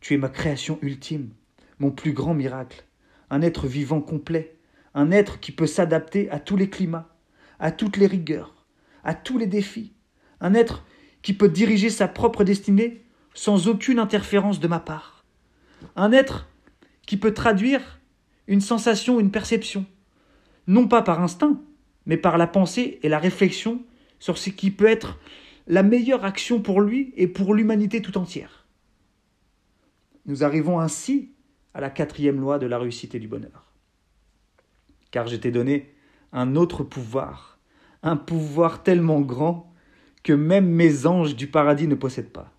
[0.00, 1.30] Tu es ma création ultime,
[1.78, 2.84] mon plus grand miracle,
[3.30, 4.56] un être vivant complet,
[4.94, 7.16] un être qui peut s'adapter à tous les climats,
[7.58, 8.64] à toutes les rigueurs,
[9.02, 9.92] à tous les défis,
[10.40, 10.84] un être
[11.22, 13.02] qui peut diriger sa propre destinée
[13.34, 15.24] sans aucune interférence de ma part,
[15.96, 16.48] un être
[17.06, 18.00] qui peut traduire
[18.46, 19.86] une sensation, une perception,
[20.66, 21.60] non pas par instinct,
[22.06, 23.82] mais par la pensée et la réflexion
[24.18, 25.18] sur ce qui peut être
[25.66, 28.66] la meilleure action pour lui et pour l'humanité tout entière.
[30.26, 31.32] Nous arrivons ainsi
[31.72, 33.72] à la quatrième loi de la réussite et du bonheur.
[35.10, 35.94] Car je t'ai donné
[36.32, 37.58] un autre pouvoir,
[38.02, 39.73] un pouvoir tellement grand
[40.24, 42.52] que même mes anges du paradis ne possèdent pas.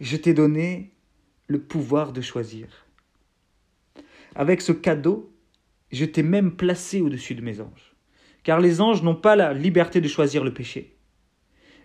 [0.00, 0.92] Je t'ai donné
[1.48, 2.86] le pouvoir de choisir.
[4.34, 5.34] Avec ce cadeau,
[5.90, 7.96] je t'ai même placé au-dessus de mes anges.
[8.44, 10.96] Car les anges n'ont pas la liberté de choisir le péché.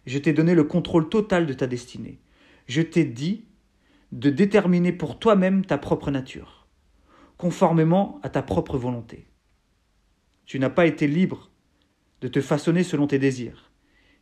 [0.06, 2.20] Je t'ai donné le contrôle total de ta destinée.
[2.68, 3.46] Je t'ai dit
[4.12, 6.68] de déterminer pour toi-même ta propre nature,
[7.38, 9.28] conformément à ta propre volonté.
[10.46, 11.52] Tu n'as pas été libre
[12.22, 13.67] de te façonner selon tes désirs,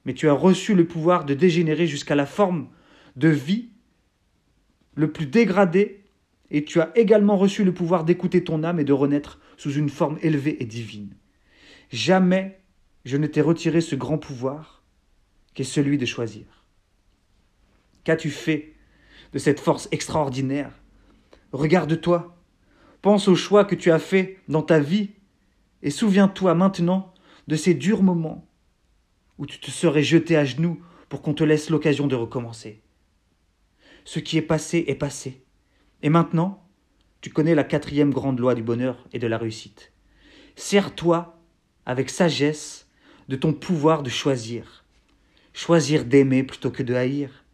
[0.06, 2.70] mais tu as reçu le pouvoir de dégénérer jusqu'à la forme
[3.16, 3.70] de vie
[4.96, 6.04] le plus dégradé,
[6.52, 9.90] et tu as également reçu le pouvoir d'écouter ton âme et de renaître sous une
[9.90, 11.14] forme élevée et divine.
[11.92, 12.62] Jamais
[13.04, 14.84] je ne t'ai retiré ce grand pouvoir
[15.54, 16.66] qu'est celui de choisir.
[18.04, 18.76] Qu'as-tu fait
[19.34, 20.72] de cette force extraordinaire?
[21.52, 22.38] Regarde-toi,
[23.02, 25.10] pense aux choix que tu as faits dans ta vie
[25.82, 27.14] et souviens-toi maintenant
[27.48, 28.48] de ces durs moments
[29.38, 32.82] où tu te serais jeté à genoux pour qu'on te laisse l'occasion de recommencer.
[34.06, 35.42] Ce qui est passé est passé.
[36.02, 36.64] Et maintenant,
[37.22, 39.92] tu connais la quatrième grande loi du bonheur et de la réussite.
[40.56, 41.40] Sers-toi
[41.86, 42.88] avec sagesse
[43.28, 44.86] de ton pouvoir de choisir.
[45.54, 47.46] Choisir d'aimer plutôt que de haïr.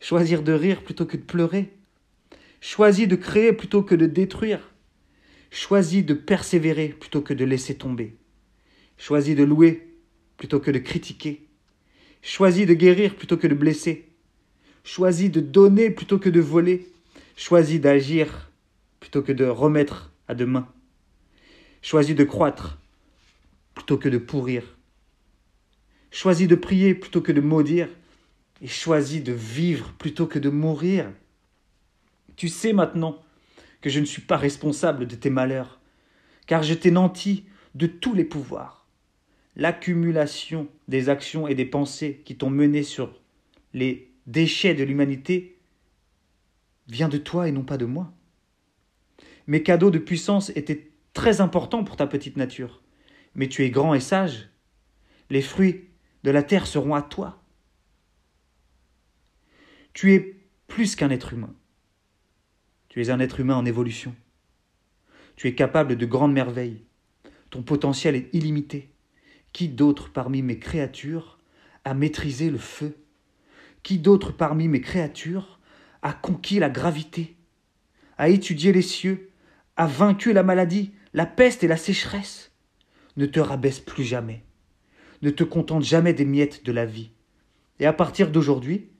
[0.00, 1.72] Choisir de rire plutôt que de pleurer.
[2.60, 4.72] Choisis de créer plutôt que de détruire.
[5.50, 8.16] Choisis de persévérer plutôt que de laisser tomber.
[8.98, 9.85] Choisis de louer
[10.36, 11.46] plutôt que de critiquer.
[12.22, 14.08] Choisis de guérir plutôt que de blesser.
[14.84, 16.86] Choisis de donner plutôt que de voler.
[17.36, 18.50] Choisis d'agir
[19.00, 20.68] plutôt que de remettre à demain.
[21.82, 22.78] Choisis de croître
[23.74, 24.62] plutôt que de pourrir.
[26.10, 27.88] Choisis de prier plutôt que de maudire.
[28.62, 31.12] Et choisis de vivre plutôt que de mourir.
[32.36, 33.22] Tu sais maintenant
[33.80, 35.78] que je ne suis pas responsable de tes malheurs,
[36.46, 37.44] car je t'ai nanti
[37.74, 38.75] de tous les pouvoirs.
[39.56, 43.18] L'accumulation des actions et des pensées qui t'ont mené sur
[43.72, 45.58] les déchets de l'humanité
[46.88, 48.12] vient de toi et non pas de moi.
[49.46, 52.82] Mes cadeaux de puissance étaient très importants pour ta petite nature,
[53.34, 54.50] mais tu es grand et sage.
[55.30, 55.88] Les fruits
[56.22, 57.42] de la terre seront à toi.
[59.94, 61.54] Tu es plus qu'un être humain.
[62.88, 64.14] Tu es un être humain en évolution.
[65.36, 66.84] Tu es capable de grandes merveilles.
[67.50, 68.90] Ton potentiel est illimité.
[69.56, 71.38] Qui d'autre parmi mes créatures
[71.86, 72.94] a maîtrisé le feu?
[73.82, 75.60] Qui d'autre parmi mes créatures
[76.02, 77.36] a conquis la gravité,
[78.18, 79.30] a étudié les cieux,
[79.78, 82.52] a vaincu la maladie, la peste et la sécheresse?
[83.16, 84.44] Ne te rabaisse plus jamais.
[85.22, 87.12] Ne te contente jamais des miettes de la vie.
[87.80, 88.90] Et à partir d'aujourd'hui,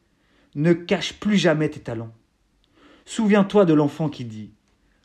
[0.55, 2.15] ne cache plus jamais tes talents.
[3.05, 4.55] Souviens-toi de l'enfant qui dit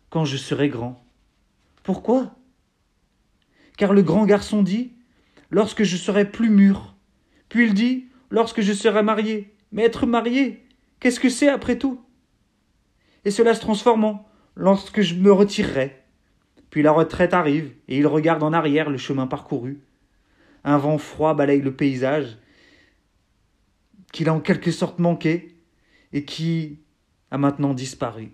[0.10, 1.04] Quand je serai grand.
[1.84, 2.38] Pourquoi?
[3.76, 4.94] Car le grand garçon dit
[5.52, 6.96] Lorsque je serai plus mûr.
[7.50, 9.54] Puis il dit Lorsque je serai marié.
[9.72, 10.66] Mais être marié,
[11.00, 12.02] qu'est-ce que c'est après tout?
[13.24, 16.02] Et cela se transforme en Lorsque je me retirerai.
[16.72, 19.82] Puis la retraite arrive, et il regarde en arrière le chemin parcouru.
[20.64, 22.38] Un vent froid balaye le paysage,
[24.12, 25.56] qu'il a en quelque sorte manqué,
[26.14, 26.80] et qui
[27.30, 28.32] a maintenant disparu.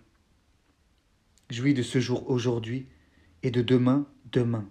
[1.50, 2.88] Jouis de ce jour aujourd'hui
[3.44, 4.68] et de demain demain.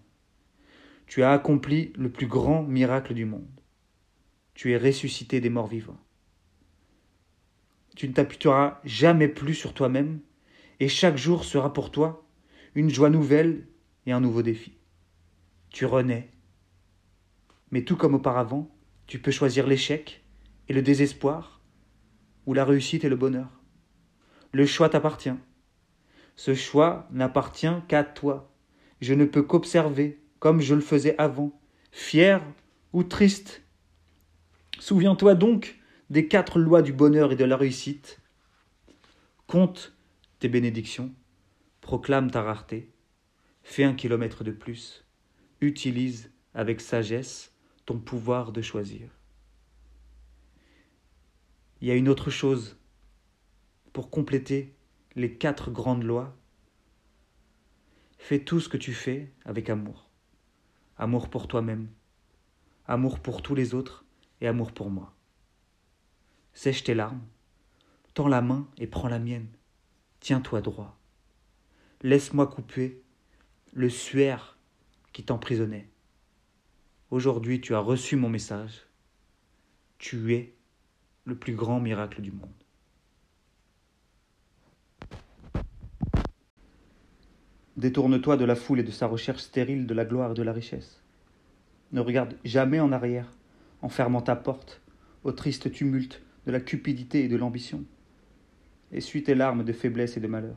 [1.07, 3.49] Tu as accompli le plus grand miracle du monde.
[4.55, 6.01] Tu es ressuscité des morts vivants.
[7.95, 10.21] Tu ne t'appuieras jamais plus sur toi-même,
[10.81, 12.27] et chaque jour sera pour toi
[12.75, 13.67] une joie nouvelle
[14.05, 14.77] et un nouveau défi.
[15.71, 16.31] Tu renais.
[17.71, 18.71] Mais tout comme auparavant,
[19.07, 20.25] tu peux choisir l'échec
[20.69, 21.63] et le désespoir,
[22.45, 23.49] ou la réussite et le bonheur.
[24.53, 25.35] Le choix t'appartient.
[26.35, 28.53] Ce choix n'appartient qu'à toi.
[29.01, 31.59] Je ne peux qu'observer, comme je le faisais avant,
[31.93, 32.43] fier
[32.93, 33.63] ou triste.
[34.79, 35.79] Souviens-toi donc
[36.11, 38.21] des quatre lois du bonheur et de la réussite.
[39.47, 39.97] Compte
[40.39, 41.15] tes bénédictions,
[41.81, 42.91] proclame ta rareté,
[43.63, 45.05] fais un kilomètre de plus,
[45.61, 47.53] utilise avec sagesse
[47.85, 49.09] ton pouvoir de choisir.
[51.81, 52.77] Il y a une autre chose
[53.93, 54.75] pour compléter
[55.15, 56.37] les quatre grandes lois,
[58.19, 60.06] fais tout ce que tu fais avec amour.
[60.99, 61.89] Amour pour toi-même,
[62.87, 64.07] amour pour tous les autres
[64.41, 65.15] et amour pour moi.
[66.55, 67.21] Sèche tes larmes,
[68.15, 69.49] tends la main et prends la mienne.
[70.21, 70.99] Tiens-toi droit.
[72.03, 73.03] Laisse-moi couper
[73.75, 74.57] le suaire
[75.13, 75.91] qui t'emprisonnait.
[77.11, 78.87] Aujourd'hui, tu as reçu mon message.
[79.99, 80.55] Tu es
[81.25, 82.66] le plus grand miracle du monde.
[87.77, 90.53] Détourne-toi de la foule et de sa recherche stérile de la gloire et de la
[90.53, 91.03] richesse.
[91.93, 93.31] Ne regarde jamais en arrière,
[93.83, 94.81] en fermant ta porte
[95.25, 97.85] au triste tumulte de la cupidité et de l'ambition.
[98.93, 100.57] Essuie tes larmes de faiblesse et de malheur.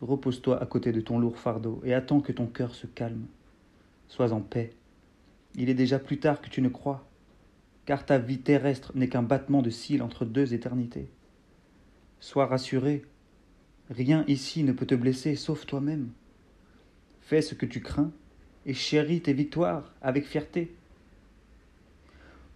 [0.00, 3.26] Repose-toi à côté de ton lourd fardeau et attends que ton cœur se calme.
[4.08, 4.72] Sois en paix.
[5.54, 7.06] Il est déjà plus tard que tu ne crois,
[7.84, 11.08] car ta vie terrestre n'est qu'un battement de cils entre deux éternités.
[12.20, 13.04] Sois rassuré,
[13.90, 16.10] Rien ici ne peut te blesser sauf toi-même.
[17.20, 18.10] Fais ce que tu crains
[18.66, 20.74] et chéris tes victoires avec fierté.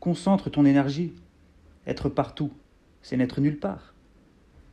[0.01, 1.13] Concentre ton énergie.
[1.87, 2.53] Être partout,
[3.03, 3.95] c'est n'être nulle part.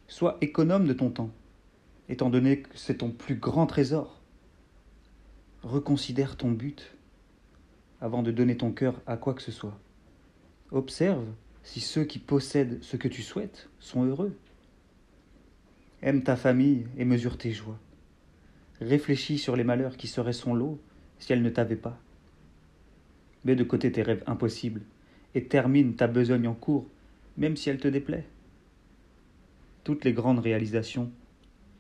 [0.08, 1.32] Sois économe de ton temps,
[2.10, 4.22] étant donné que c'est ton plus grand trésor.
[5.64, 6.96] Reconsidère ton but
[8.02, 9.78] avant de donner ton cœur à quoi que ce soit.
[10.72, 11.26] Observe
[11.64, 14.38] si ceux qui possèdent ce que tu souhaites sont heureux.
[16.04, 17.80] Aime ta famille et mesure tes joies.
[18.80, 20.80] Réfléchis sur les malheurs qui seraient son lot
[21.18, 22.00] si elle ne t'avait pas.
[23.46, 24.84] Mets de côté tes rêves impossibles
[25.34, 26.88] et termine ta besogne en cours,
[27.36, 28.28] même si elle te déplaît.
[29.84, 31.12] Toutes les grandes réalisations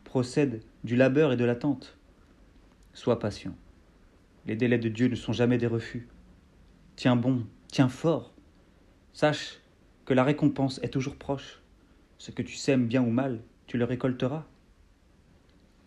[0.04, 1.96] procèdent du labeur et de l'attente.
[2.94, 3.56] Sois patient.
[4.48, 6.08] Les délais de Dieu ne sont jamais des refus.
[6.96, 8.34] Tiens bon, tiens fort.
[9.14, 9.60] Sache
[10.06, 11.62] que la récompense est toujours proche.
[12.18, 14.46] Ce que tu sèmes bien ou mal, tu le récolteras.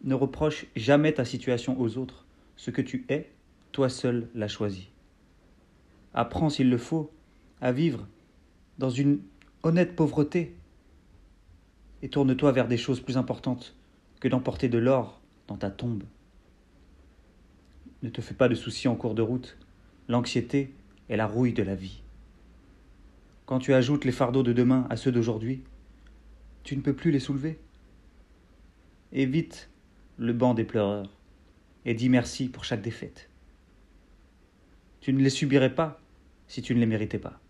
[0.04, 2.24] Ne reproche jamais ta situation aux autres.
[2.56, 3.30] Ce que tu es,
[3.72, 4.90] toi seul l'as choisi.
[6.14, 7.10] Apprends, s'il le faut,
[7.60, 8.06] à vivre
[8.78, 9.20] dans une
[9.62, 10.54] honnête pauvreté
[12.02, 13.76] et tourne-toi vers des choses plus importantes
[14.20, 16.04] que d'emporter de l'or dans ta tombe.
[18.02, 19.58] Ne te fais pas de soucis en cours de route.
[20.08, 20.72] L'anxiété
[21.08, 22.02] est la rouille de la vie.
[23.44, 25.62] Quand tu ajoutes les fardeaux de demain à ceux d'aujourd'hui,
[26.62, 27.58] tu ne peux plus les soulever.
[29.12, 29.68] Évite
[30.18, 31.10] le banc des pleureurs
[31.84, 33.28] et dis merci pour chaque défaite.
[35.00, 36.00] Tu ne les subirais pas
[36.46, 37.40] si tu ne les méritais pas.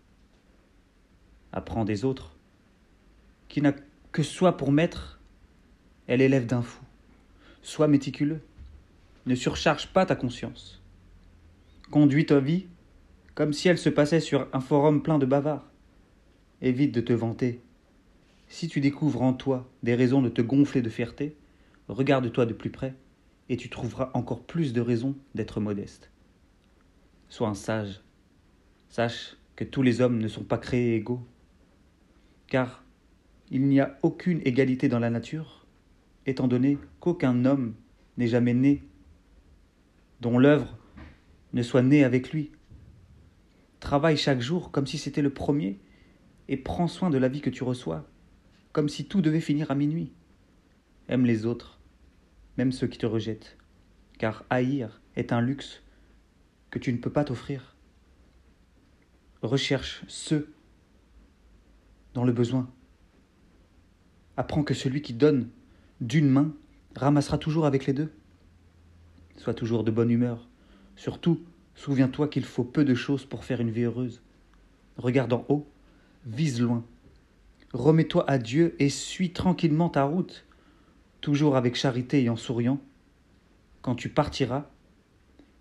[1.51, 2.35] Apprends des autres
[3.47, 3.73] qui n'a
[4.11, 5.19] que soit pour maître
[6.07, 6.83] est l'élève d'un fou.
[7.61, 8.41] Sois méticuleux.
[9.25, 10.81] Ne surcharge pas ta conscience.
[11.91, 12.65] Conduis ta vie
[13.35, 15.69] comme si elle se passait sur un forum plein de bavards.
[16.61, 17.61] Évite de te vanter.
[18.49, 21.35] Si tu découvres en toi des raisons de te gonfler de fierté,
[21.91, 22.95] regarde-toi de plus près
[23.49, 26.09] et tu trouveras encore plus de raisons d'être modeste.
[27.27, 28.01] Sois un sage.
[28.87, 31.27] Sache que tous les hommes ne sont pas créés égaux.
[32.47, 32.83] Car
[33.49, 35.65] il n'y a aucune égalité dans la nature,
[36.25, 37.75] étant donné qu'aucun homme
[38.17, 38.83] n'est jamais né,
[40.21, 40.77] dont l'œuvre
[41.51, 42.51] ne soit née avec lui.
[43.81, 45.79] Travaille chaque jour comme si c'était le premier,
[46.47, 48.07] et prends soin de la vie que tu reçois,
[48.71, 50.13] comme si tout devait finir à minuit.
[51.09, 51.80] Aime les autres,
[52.57, 53.57] même ceux qui te rejettent,
[54.17, 55.81] car haïr est un luxe
[56.69, 57.75] que tu ne peux pas t'offrir.
[59.41, 60.53] Recherche ceux
[62.13, 62.69] dans le besoin
[64.41, 65.49] apprends que celui qui donne
[65.99, 66.53] d'une main
[66.95, 68.11] ramassera toujours avec les deux.
[69.37, 70.47] Sois toujours de bonne humeur.
[70.95, 71.41] Surtout,
[71.75, 74.21] souviens-toi qu'il faut peu de choses pour faire une vie heureuse.
[74.97, 75.67] Regarde en haut,
[76.25, 76.83] vise loin.
[77.73, 80.45] Remets-toi à Dieu et suis tranquillement ta route,
[81.21, 82.79] toujours avec charité et en souriant.
[83.81, 84.69] Quand tu partiras,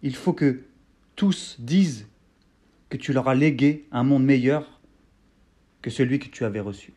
[0.02, 0.62] il faut que
[1.16, 2.08] tous disent
[2.88, 4.80] que tu leur as légué un monde meilleur
[5.82, 6.92] que celui que tu avais reçu.